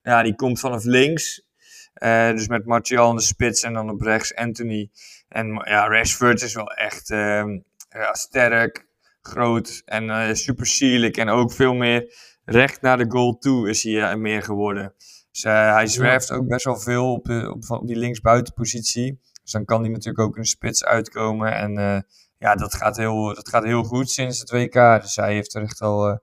[0.02, 1.46] Ja, die komt vanaf links.
[1.92, 4.90] Eh, dus met Martial in de spits en dan op rechts Anthony.
[5.28, 8.86] En ja, Rashford is wel echt ehm, ja, sterk,
[9.20, 11.16] groot en eh, super sierlijk.
[11.16, 14.94] En ook veel meer recht naar de goal toe is hij eh, meer geworden.
[15.32, 19.20] Dus hij zwerft ook best wel veel op, de, op, van- op die linksbuitenpositie.
[19.42, 21.52] Dus dan kan hij natuurlijk ook in de spits uitkomen.
[21.54, 22.04] En
[22.38, 25.02] ja, dat gaat, heel, dat gaat heel goed sinds het WK.
[25.02, 26.20] Dus hij heeft er echt al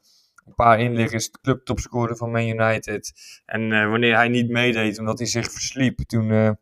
[0.49, 3.13] een paar inliggers clubtopscorer van Man United.
[3.45, 6.57] En wanneer hij niet meedeed omdat hij zich versliep, toen,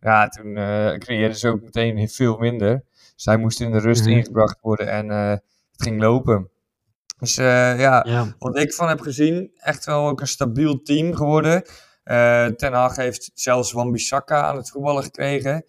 [0.00, 0.54] ja, toen
[0.98, 2.84] creëerden ze ook meteen veel minder.
[3.14, 4.10] Dus hij moest in de rust mhm.
[4.10, 5.42] ingebracht worden en het
[5.76, 6.50] ging lopen.
[7.18, 11.64] Dus ja, ja, wat ik van heb gezien, echt wel ook een stabiel team geworden.
[12.56, 15.64] Ten Hag heeft zelfs Wan-Bissaka aan het voetballen gekregen.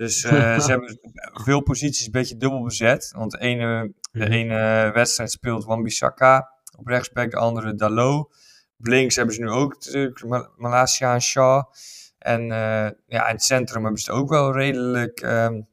[0.00, 0.98] Dus uh, ze hebben
[1.32, 3.12] veel posities een beetje dubbel bezet.
[3.16, 4.32] Want de ene, de mhm.
[4.32, 6.50] ene wedstrijd speelt Wan-Bissaka
[6.80, 8.30] op rechtsback, de andere Dalo.
[8.76, 11.62] Links hebben ze nu ook natuurlijk Malasia en Shaw.
[12.18, 15.68] En uh, ja, in het centrum hebben ze ook wel redelijk um,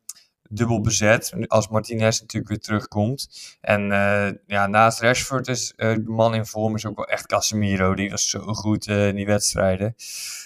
[0.49, 1.33] dubbel bezet.
[1.47, 3.29] Als Martinez natuurlijk weer terugkomt.
[3.61, 7.93] En uh, ja, naast Rashford is de man in vorm is ook wel echt Casemiro.
[7.95, 9.95] Die was zo goed in die wedstrijden.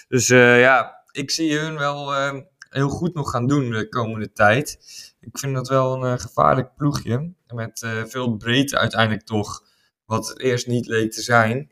[0.08, 4.78] Dus ja, ik zie hun wel ehm, heel goed nog gaan doen de komende tijd.
[5.20, 7.32] Ik vind dat wel een gevaarlijk ploegje.
[7.46, 9.62] Met veel breedte uiteindelijk toch.
[10.12, 11.70] Wat het eerst niet leek te zijn.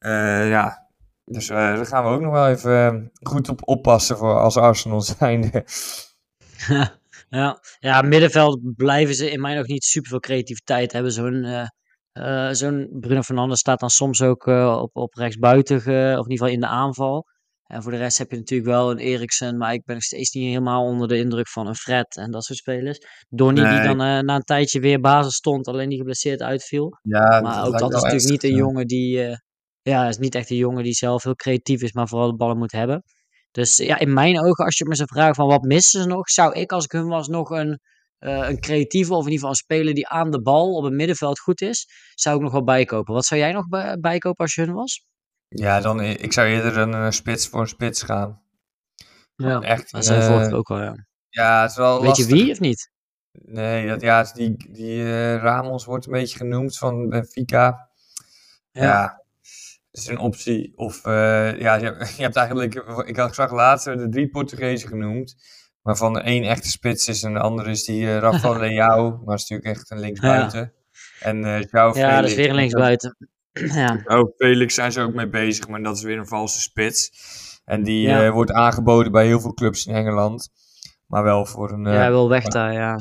[0.00, 0.88] Uh, ja,
[1.24, 5.64] dus daar gaan we ook nog wel even goed op oppassen voor als Arsenal zijnde.
[7.30, 11.12] ja, ja, middenveld blijven ze in mij nog niet super veel creativiteit hebben.
[11.12, 11.68] Zo'n
[12.54, 16.60] zo'n Bruno Fernandes staat dan soms ook op, op rechtsbuiten, of in ieder geval in
[16.60, 17.26] de aanval.
[17.66, 20.30] En voor de rest heb je natuurlijk wel een Eriksen, maar ik ben nog steeds
[20.30, 22.98] niet helemaal onder de indruk van een Fred en dat soort spelers.
[23.28, 26.98] Donny die dan uh, na een tijdje weer basis stond, alleen die geblesseerd uitviel.
[27.02, 29.36] Ja, maar ook dat is natuurlijk niet een jongen die, uh,
[29.82, 32.58] ja, is niet echt een jongen die zelf heel creatief is, maar vooral de ballen
[32.58, 33.02] moet hebben.
[33.50, 36.30] Dus ja, in mijn ogen, als je me zou vragen van wat missen ze nog,
[36.30, 37.80] zou ik als ik hun was nog een,
[38.20, 40.92] uh, een creatieve of in ieder geval een speler die aan de bal op het
[40.92, 43.14] middenveld goed is, zou ik nog wel bijkopen.
[43.14, 43.66] Wat zou jij nog
[44.00, 45.04] bijkopen als je hun was?
[45.54, 48.42] Ja, dan, ik zou eerder een, een spits voor een spits gaan.
[49.36, 51.06] Ja, echt, dat zei uh, ook al, ja.
[51.28, 52.90] Ja, het is wel Weet je wie of niet?
[53.32, 57.88] Nee, dat, ja, die, die uh, Ramos wordt een beetje genoemd van Benfica.
[58.70, 59.22] Ja, ja
[59.92, 60.72] is een optie.
[60.76, 61.84] Of uh, ja, je,
[62.16, 62.74] je, hebt eigenlijk,
[63.06, 65.36] ik had zag later de drie Portugezen genoemd.
[65.82, 69.22] Waarvan de één echte spits is en de andere is die uh, Rafael Leao.
[69.24, 70.60] Maar is natuurlijk echt een linksbuiten.
[70.60, 71.26] Ja.
[71.26, 73.16] En uh, João Ja, dat is weer een linksbuiten.
[73.74, 74.00] Ja.
[74.04, 77.10] Oh, Felix zijn ze ook mee bezig, maar dat is weer een valse spits.
[77.64, 78.26] En die ja.
[78.26, 80.48] uh, wordt aangeboden bij heel veel clubs in Engeland.
[81.06, 81.86] Maar wel voor een...
[81.86, 82.96] Uh, ja, hij wil weg daar, ja.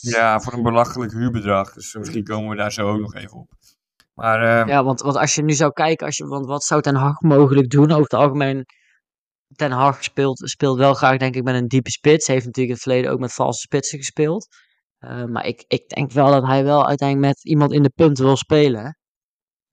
[0.00, 1.72] Ja, voor een belachelijk huurbedrag.
[1.72, 3.50] Dus misschien komen we daar zo ook nog even op.
[4.14, 6.82] Maar, uh, ja, want, want als je nu zou kijken, als je, want wat zou
[6.82, 7.90] Ten Hag mogelijk doen?
[7.90, 8.64] Over het algemeen,
[9.54, 12.26] Ten Hag speelt, speelt wel graag, denk ik, met een diepe spits.
[12.26, 14.46] Heeft natuurlijk in het verleden ook met valse spitsen gespeeld.
[15.00, 18.24] Uh, maar ik, ik denk wel dat hij wel uiteindelijk met iemand in de punten
[18.24, 18.96] wil spelen.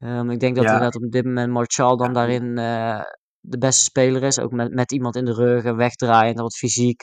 [0.03, 0.71] Um, ik denk dat ja.
[0.73, 3.01] inderdaad op dit moment Martial dan daarin uh,
[3.39, 4.39] de beste speler is.
[4.39, 7.01] Ook met, met iemand in de rug en wegdraaien en wat fysiek.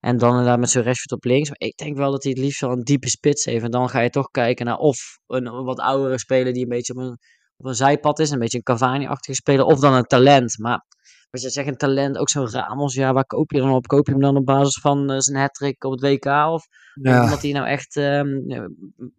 [0.00, 1.48] En dan inderdaad met zijn Rashford op links.
[1.48, 3.64] Maar ik denk wel dat hij het liefst wel een diepe spits heeft.
[3.64, 6.68] En dan ga je toch kijken naar of een, een wat oudere speler die een
[6.68, 7.18] beetje op een,
[7.56, 8.30] op een zijpad is.
[8.30, 9.64] Een beetje een Cavani-achtige speler.
[9.64, 10.58] Of dan een talent.
[10.58, 10.84] Maar
[11.32, 12.94] wat je zegt, een talent, ook zo'n Ramos.
[12.94, 13.86] Ja, waar koop je dan op?
[13.86, 16.26] Koop je hem dan op basis van uh, zijn hat op het WK?
[16.26, 17.22] Of ja.
[17.22, 18.44] omdat hij nou echt, um,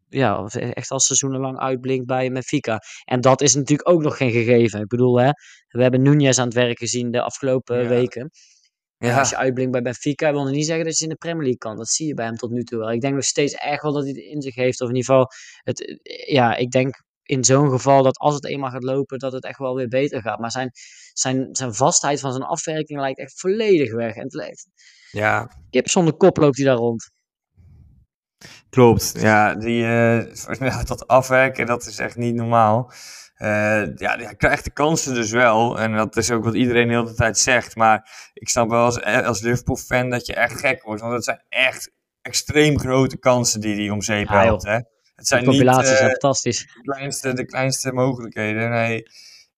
[0.09, 2.79] ja, echt al seizoenenlang uitblinkt bij Benfica.
[3.05, 4.79] En dat is natuurlijk ook nog geen gegeven.
[4.79, 5.29] Ik bedoel, hè,
[5.67, 8.29] we hebben Nunez aan het werk gezien de afgelopen weken.
[8.97, 9.19] Ja.
[9.19, 11.57] Als je uitblinkt bij Benfica, wil dat niet zeggen dat je in de Premier League
[11.57, 11.75] kan.
[11.75, 12.91] Dat zie je bij hem tot nu toe wel.
[12.91, 14.81] Ik denk nog steeds echt wel dat hij het in zich heeft.
[14.81, 15.27] Of in ieder geval,
[15.63, 19.43] het, ja, ik denk in zo'n geval dat als het eenmaal gaat lopen, dat het
[19.43, 20.39] echt wel weer beter gaat.
[20.39, 20.71] Maar zijn,
[21.13, 24.15] zijn, zijn vastheid van zijn afwerking lijkt echt volledig weg.
[24.15, 24.67] En het lijkt,
[25.11, 25.49] ja.
[25.69, 27.11] Kip zonder kop loopt hij daar rond.
[28.69, 32.91] Klopt, ja, die, uh, dat afwerken, dat is echt niet normaal.
[33.37, 35.79] Uh, ja, hij krijgt de kansen dus wel.
[35.79, 37.75] En dat is ook wat iedereen de hele tijd zegt.
[37.75, 41.01] Maar ik snap wel als, eh, als Liverpool-fan dat je echt gek wordt.
[41.01, 44.63] Want het zijn echt extreem grote kansen die hij om zeep helpt.
[44.63, 44.79] Hè?
[45.15, 46.59] Het zijn de niet, is fantastisch.
[46.59, 48.69] De kleinste, de kleinste mogelijkheden.
[48.69, 49.07] Nee,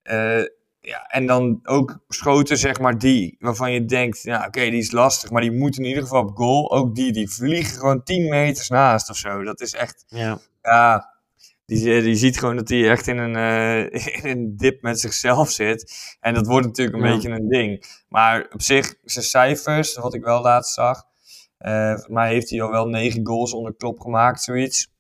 [0.04, 0.44] uh,
[0.80, 4.92] ja, en dan ook schoten, zeg maar, die waarvan je denkt, ja, oké, die is
[4.92, 6.72] lastig, maar die moet in ieder geval op goal.
[6.72, 9.44] Ook die, die vliegen gewoon 10 meters naast of zo.
[9.44, 11.14] Dat is echt, ja, ja
[11.66, 13.84] die, die ziet gewoon dat hij echt in een, uh,
[14.24, 15.94] in een dip met zichzelf zit.
[16.20, 17.86] En dat wordt natuurlijk een beetje een ding.
[18.10, 21.04] Maar op zich, zijn cijfers, wat ik wel laatst zag,
[21.60, 24.94] uh, maar heeft hij al wel 9 goals onder klop gemaakt, zoiets.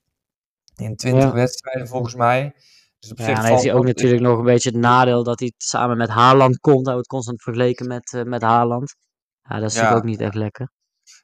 [0.75, 2.53] In 20 wedstrijden volgens mij.
[2.99, 5.97] Dus ja, dan heeft hij ook natuurlijk nog een beetje het nadeel dat hij samen
[5.97, 6.85] met Haaland komt.
[6.85, 8.95] Hij wordt constant vergeleken met, uh, met Haaland.
[9.41, 10.71] Ja, dat is natuurlijk ook niet echt lekker.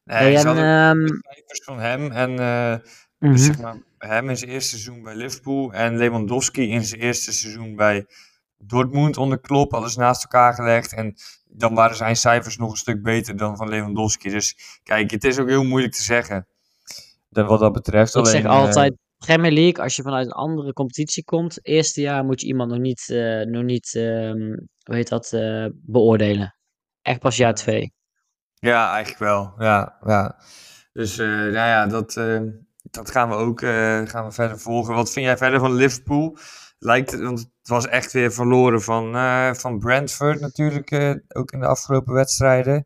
[0.03, 1.07] Nee, en, um...
[1.21, 2.75] cijfers van hem en uh,
[3.17, 3.37] mm -hmm.
[3.37, 7.75] zeg maar, hem in zijn eerste seizoen bij Liverpool en Lewandowski in zijn eerste seizoen
[7.75, 8.05] bij
[8.57, 10.93] Dortmund onder Klopp, alles naast elkaar gelegd.
[10.93, 14.29] En dan waren zijn cijfers nog een stuk beter dan van Lewandowski.
[14.29, 16.47] Dus kijk, het is ook heel moeilijk te zeggen.
[17.29, 18.15] Dat wat dat betreft.
[18.15, 22.41] Ik zeg altijd, Premier League, als je vanuit een andere competitie komt, eerste jaar moet
[22.41, 26.55] je iemand nog niet, uh, nog niet um, hoe heet dat, uh, beoordelen.
[27.01, 27.93] Echt pas jaar twee.
[28.53, 29.53] Ja, eigenlijk wel.
[29.57, 30.39] Ja, ja.
[30.93, 32.13] Dus uh, nou ja, dat,
[32.81, 33.59] dat gaan we ook
[34.09, 34.95] gaan we verder volgen.
[34.95, 36.37] Wat vind jij verder van Liverpool?
[36.79, 39.15] Lijkt het, want het was echt weer verloren van,
[39.55, 40.91] van Brentford natuurlijk,
[41.27, 42.85] ook in de afgelopen wedstrijden.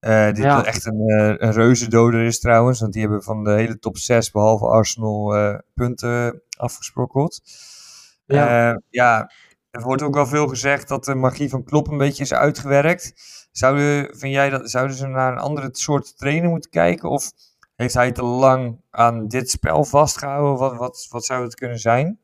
[0.00, 0.64] Uh, die ja.
[0.64, 2.80] echt een, uh, een reuzendoder is trouwens.
[2.80, 7.40] Want die hebben van de hele top 6, behalve Arsenal, uh, punten afgesprokkeld.
[8.26, 8.80] Ja.
[8.88, 9.30] ja,
[9.70, 13.12] er wordt ook wel veel gezegd dat de magie van Klopp een beetje is uitgewerkt.
[13.52, 17.10] Zouden, vind jij dat, zouden ze naar een andere soort trainer moeten kijken?
[17.10, 17.30] Of
[17.76, 20.58] heeft hij te lang aan dit spel vastgehouden?
[20.58, 22.18] Wat, wat, wat zou het kunnen zijn?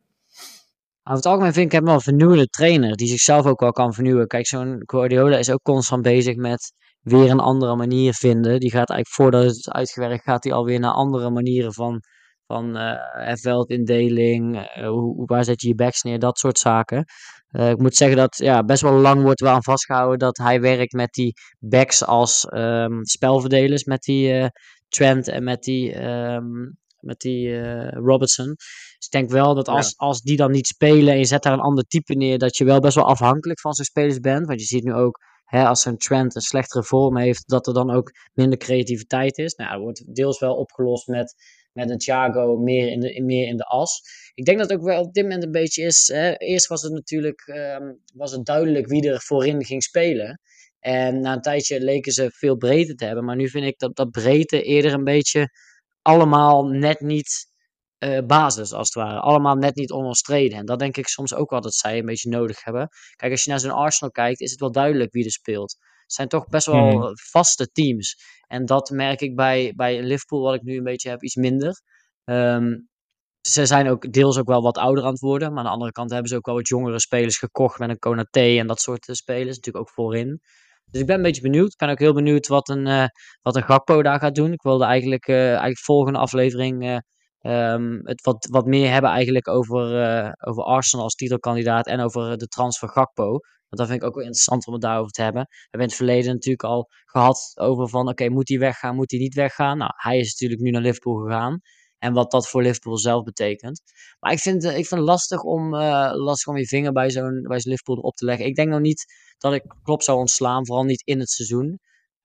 [1.03, 2.97] Over het algemeen vind ik hem wel een vernieuwende trainer.
[2.97, 4.27] Die zichzelf ook wel kan vernieuwen.
[4.27, 6.73] Kijk, zo'n Guardiola is ook constant bezig met
[7.07, 8.61] weer een andere manier vinden.
[8.61, 12.01] Die gaat eigenlijk voordat het is uitgewerkt, gaat hij alweer naar andere manieren van,
[12.47, 17.05] van uh, veldindeling, uh, hoe, waar zet je je backs neer, dat soort zaken.
[17.51, 20.61] Uh, ik moet zeggen dat ja, best wel lang wordt wel aan vastgehouden dat hij
[20.61, 24.51] werkt met die backs als um, spelverdelers, met die
[24.89, 28.55] Trent en met die, um, met die Robertson.
[28.97, 31.53] Dus ik denk wel dat als, als die dan niet spelen en je zet daar
[31.53, 34.47] een ander type neer, dat je wel best wel afhankelijk van zijn spelers bent.
[34.47, 37.75] Want je ziet nu ook hè, als een trend een slechtere vorm heeft, dat er
[37.75, 39.55] dan ook minder creativiteit is.
[39.55, 41.35] Nou, dat wordt deels wel opgelost met,
[41.73, 44.01] met een Thiago meer in, de, meer in de as.
[44.35, 46.09] Ik denk dat het ook wel op dit moment een beetje is.
[46.13, 50.41] Hè, eerst was het natuurlijk um, was het duidelijk wie er voorin ging spelen.
[50.81, 53.25] En na een tijdje leken ze veel breedte te hebben.
[53.25, 55.51] Maar nu vind ik dat dat breedte eerder een beetje
[56.03, 57.47] allemaal net niet
[57.99, 59.21] uh, basis, als het ware.
[59.21, 60.59] Allemaal net niet onomstreden.
[60.59, 62.89] En dat denk ik soms ook wel dat zij een beetje nodig hebben.
[63.17, 65.77] Kijk, als je naar zo'n Arsenal kijkt, is het wel duidelijk wie er speelt.
[66.03, 67.11] Het zijn toch best wel hmm.
[67.31, 68.17] vaste teams.
[68.47, 71.81] En dat merk ik bij, bij Liverpool, wat ik nu een beetje heb, iets minder.
[72.25, 72.89] Um,
[73.41, 75.49] ze zijn ook deels ook wel wat ouder aan het worden.
[75.49, 77.79] Maar aan de andere kant hebben ze ook wel wat jongere spelers gekocht.
[77.79, 79.57] Met een Konaté en dat soort spelers.
[79.57, 80.41] Natuurlijk ook voorin.
[80.91, 81.73] Dus ik ben een beetje benieuwd.
[81.73, 83.07] Ik ben ook heel benieuwd wat een, uh,
[83.43, 84.53] wat een Gakpo daar gaat doen.
[84.53, 86.97] Ik wilde eigenlijk, uh, eigenlijk volgende aflevering uh,
[87.47, 92.39] Um, het wat, wat meer hebben eigenlijk over, uh, over Arsenal als titelkandidaat en over
[92.39, 93.31] de transfer Gakpo.
[93.69, 95.43] Want dat vind ik ook wel interessant om het daarover te hebben.
[95.43, 99.11] We hebben in het verleden natuurlijk al gehad over van oké, moet hij weggaan, moet
[99.11, 99.79] hij niet weggaan?
[99.79, 101.61] Nou, hij is natuurlijk nu naar Liverpool gegaan.
[101.99, 103.83] En wat dat voor Liverpool zelf betekent.
[104.21, 107.43] Maar ik vind, ik vind het lastig om, uh, lastig om je vinger bij zo'n
[107.43, 108.47] bij Liverpool erop te leggen.
[108.47, 109.05] Ik denk nog niet
[109.39, 111.79] dat ik Klopp zou ontslaan, vooral niet in het seizoen.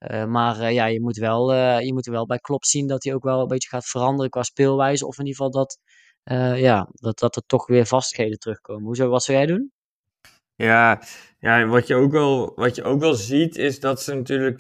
[0.10, 3.04] Uh, maar uh, ja, je moet, wel, uh, je moet wel bij Klopp zien dat
[3.04, 5.08] hij ook wel een beetje gaat veranderen qua speelwijze.
[5.08, 5.78] Of in ieder geval dat,
[6.58, 8.84] ja, dat, dat er toch weer vastigheden terugkomen.
[8.84, 9.72] Hoezo, wat zou jij doen?
[10.56, 11.02] Ja,
[11.40, 14.60] ja wat, je ook wel, wat je ook wel ziet is dat ze natuurlijk...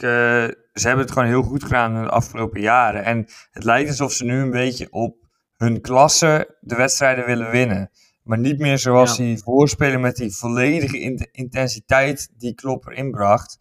[0.73, 3.04] ze hebben het gewoon heel goed gedaan in de afgelopen jaren.
[3.04, 5.17] En het lijkt alsof ze nu een beetje op
[5.56, 7.91] hun klasse de wedstrijden willen winnen.
[8.23, 9.23] Maar niet meer zoals ja.
[9.23, 13.58] die voorspelen met die volledige intensiteit die Klopp erin bracht.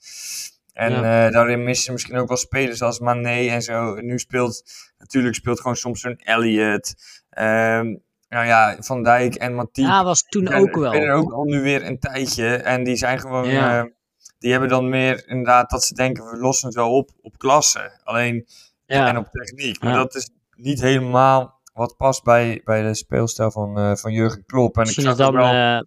[0.80, 1.26] En ja.
[1.26, 3.94] uh, daarin missen misschien ook wel spelers als Mané en zo.
[3.94, 4.62] Nu speelt
[4.98, 6.94] natuurlijk speelt gewoon soms een Elliot.
[7.38, 9.86] Um, nou ja, Van Dijk en Mathieu.
[9.86, 10.90] Ja, was toen ook wel.
[10.90, 12.56] Die ook al nu weer een tijdje.
[12.56, 13.48] En die zijn gewoon...
[13.48, 13.78] Ja.
[13.78, 13.90] Uh,
[14.38, 18.00] die hebben dan meer inderdaad dat ze denken, we lossen het wel op op klasse.
[18.04, 18.46] Alleen,
[18.86, 19.08] ja.
[19.08, 19.82] en op techniek.
[19.82, 24.44] Maar dat is niet helemaal wat past bij, bij de speelstijl van, uh, van Jurgen
[24.46, 24.76] Klopp.
[24.76, 25.34] En Misschien ik zag dan...
[25.34, 25.86] Wel,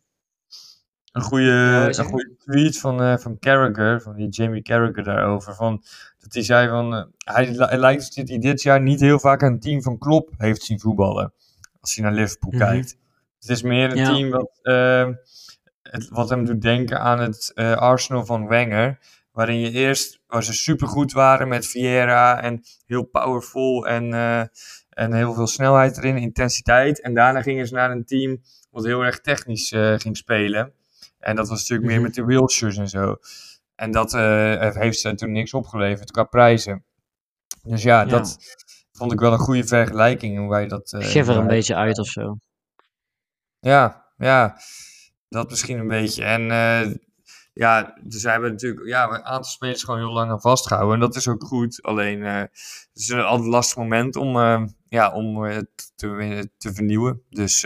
[1.14, 5.56] een goede, een goede tweet van, uh, van Carragher, van die Jamie Carragher daarover.
[5.56, 5.84] Van,
[6.20, 9.42] dat hij zei van, uh, hij, hij lijkt dat hij dit jaar niet heel vaak
[9.42, 11.34] een team van Klopp heeft zien voetballen.
[11.82, 12.68] Als hij naar Liverpool mm -hmm.
[12.68, 12.98] kijkt.
[13.40, 14.06] Het is meer een ja.
[14.06, 15.10] team wat, uh,
[15.82, 19.00] het, wat hem doet denken aan het Arsenal van Wenger.
[19.32, 24.14] Waarin je eerst, waar ze supergoed waren met Vieira en heel powerful en,
[24.90, 27.02] en heel veel snelheid erin, intensiteit.
[27.02, 30.74] En daarna gingen ze naar een team wat heel erg technisch ging spelen.
[31.24, 32.06] En dat was natuurlijk meer mhm.
[32.06, 33.16] met de Wilshires en zo.
[33.76, 36.86] En dat uh, heeft ze toen niks opgeleverd qua prijzen.
[37.62, 38.38] Dus ja, dat
[38.92, 40.38] vond ik wel een goede vergelijking.
[40.38, 40.94] Hoe wij dat.
[40.94, 42.38] Uh, Geef er een beetje uit of zo.
[43.60, 44.58] Ja, ja.
[45.30, 46.24] Dat misschien een beetje.
[46.24, 46.96] En uh,
[47.54, 50.94] ja, dus we hebben natuurlijk ja, een aantal spelers gewoon heel lang aan vastgehouden.
[50.94, 51.82] En dat is ook goed.
[51.82, 55.58] Alleen, uh, het is een altijd lastig moment om, uh, ja, om uh,
[55.96, 57.22] te, te vernieuwen.
[57.30, 57.66] Dus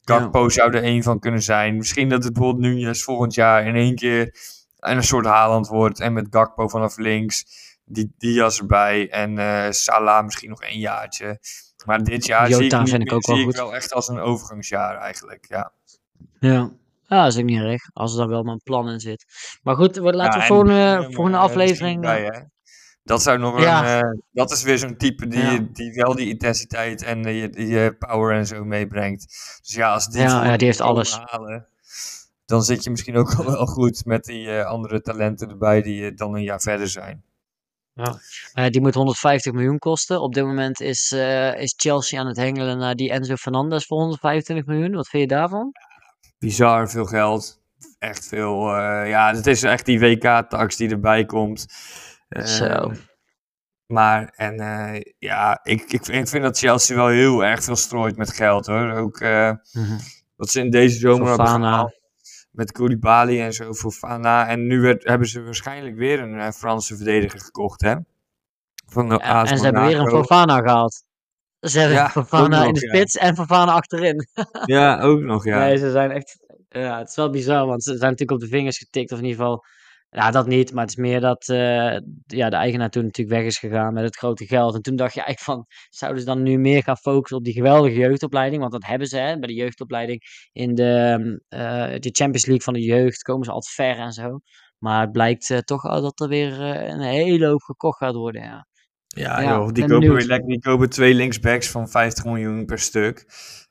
[0.00, 0.48] Gakpo ja.
[0.48, 1.76] zou er één van kunnen zijn.
[1.76, 4.34] Misschien dat het bijvoorbeeld nu juist volgend jaar in één keer
[4.78, 6.00] een soort Haaland wordt.
[6.00, 7.44] En met Gakpo vanaf links,
[7.84, 9.10] die Diaz erbij.
[9.10, 11.40] En Salah misschien nog een jaartje.
[11.86, 14.08] Maar dit jaar Jota zie ik, vind ik ook zie wel, ik wel echt als
[14.08, 15.72] een overgangsjaar eigenlijk, ja.
[16.40, 16.70] Ja,
[17.16, 17.82] ja, dat is ook niet erg.
[17.92, 19.24] Als er dan wel maar een plan in zit.
[19.62, 22.00] Maar goed, laten ja, we volgende, volgende aflevering.
[22.00, 22.40] Bij, hè?
[23.02, 23.98] Dat zou nog Ja.
[23.98, 25.58] een, eh, dat is weer zo'n type die, Ja.
[25.72, 29.26] die wel die intensiteit en die, die eh, power en zo meebrengt.
[29.62, 31.18] Dus ja, als die, Ja, ja, die heeft alles.
[31.24, 31.66] halen,
[32.46, 36.06] dan zit je misschien ook al wel goed met die eh, andere talenten erbij die
[36.10, 37.22] eh, dan een jaar verder zijn.
[38.52, 40.20] Eh, die moet 150 miljoen kosten.
[40.22, 43.98] Op dit moment is, eh, is Chelsea aan het hengelen naar die Enzo Fernandez voor
[43.98, 44.94] 125 miljoen.
[44.94, 45.72] Wat vind je daarvan?
[46.40, 47.60] Bizar veel geld.
[47.98, 48.76] Echt veel.
[48.76, 51.66] eh, ja, het is echt die WK-tax die erbij komt.
[52.28, 52.92] Eh, Zo.
[53.86, 58.16] Maar, en eh, ja, ik, ik, ik vind dat Chelsea wel heel erg veel strooit
[58.16, 58.92] met geld hoor.
[58.92, 59.52] Ook eh,
[60.36, 61.70] wat ze in deze zomer hebben Fofana.
[61.70, 61.98] gehaald.
[62.50, 64.48] Met Koulibaly en zo voor Fana.
[64.48, 67.94] En nu werd, hebben ze waarschijnlijk weer een eh, Franse verdediger gekocht, hè?
[68.86, 70.08] Van de Ja, AS en ze hebben weer een.
[70.08, 71.04] Fofana gehaald.
[71.60, 72.94] Ze hebben Ja, in de ja.
[72.94, 74.28] spits en Fofana achterin.
[74.64, 75.58] Ja, ook nog, ja.
[75.58, 76.38] Nee, ze zijn echt.
[76.68, 79.24] Ja, het is wel bizar, want ze zijn natuurlijk op de vingers getikt, of in
[79.24, 79.64] ieder geval.
[80.10, 83.46] Ja, dat niet, maar het is meer dat eh, ja, de eigenaar toen natuurlijk weg
[83.46, 84.74] is gegaan met het grote geld.
[84.74, 87.52] En toen dacht je eigenlijk van, zouden ze dan nu meer gaan focussen op die
[87.52, 88.60] geweldige jeugdopleiding?
[88.60, 91.12] Want dat hebben ze, hè, bij de jeugdopleiding in de,
[91.48, 91.60] eh,
[91.98, 94.38] de Champions League van de jeugd komen ze altijd ver en zo.
[94.78, 98.42] Maar het blijkt eh, toch al dat er weer een hele hoop gekocht gaat worden,
[98.42, 98.66] ja.
[99.16, 100.16] Ja, Ja, joh, die kopen, benieuwd.
[100.16, 103.26] weer lekker, die kopen twee linksbacks van 50 miljoen per stuk.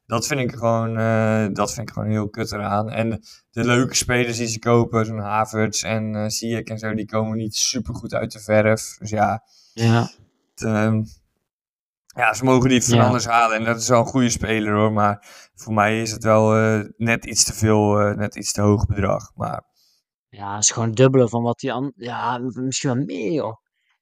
[0.06, 2.90] Dat vind ik gewoon, eh, dat vind ik gewoon heel kut eraan.
[2.90, 3.10] En
[3.52, 7.56] de leuke spelers die ze kopen, zo'n Havertz en Ziyech en zo, die komen niet
[7.56, 8.98] super goed uit de verf.
[9.00, 10.02] Dus ja, Ja,
[10.56, 11.04] het, ehm,
[12.16, 13.06] ja ze mogen die van Ja.
[13.06, 13.58] anders halen.
[13.58, 14.92] En dat is wel een goede speler hoor.
[14.94, 15.26] Maar
[15.56, 19.32] voor mij is het wel eh, net iets te veel, net iets te hoog bedrag.
[19.36, 19.64] Maar
[20.30, 21.92] ja, het is gewoon dubbele van wat die an...
[21.96, 23.56] Ja, misschien wel meer, joh.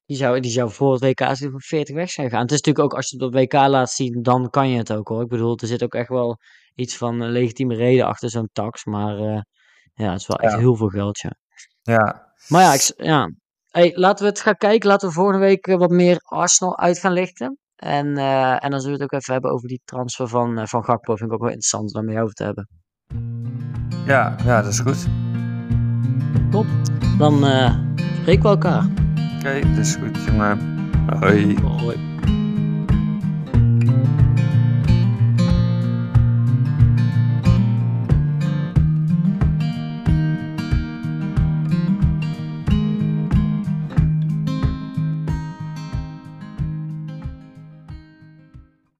[0.07, 2.43] Die zou, die zou voor het WK voor 40 weg zijn gegaan.
[2.43, 4.77] Het is natuurlijk ook, als je het op het WK laat zien, dan kan je
[4.77, 5.21] het ook hoor.
[5.21, 6.37] Ik bedoel, er zit ook echt wel
[6.75, 8.85] iets van een legitieme reden achter zo'n tax.
[8.85, 9.41] Maar eh,
[9.93, 11.31] ja, het is wel echt heel veel geld, ja.
[11.81, 13.31] ja, Maar ja, ik, ja.
[13.67, 14.89] Hey, laten we het gaan kijken.
[14.89, 17.57] Laten we volgende week eh, wat meer Arsenal uit gaan lichten.
[17.75, 20.83] En, eh, en dan zullen we het ook even hebben over die transfer van, van
[20.83, 21.15] Gakpo.
[21.15, 22.67] Vind ik ook wel interessant om daarmee over te hebben.
[24.05, 25.07] ja, ja, dat is goed.
[27.17, 27.75] Dan eh,
[28.21, 29.06] spreken we elkaar.
[29.38, 30.60] Oké, dat is goed jongen.
[31.19, 31.58] Hoi.
[31.62, 32.16] Hoi.